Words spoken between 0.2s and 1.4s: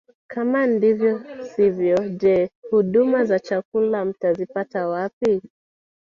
Kama ndivyo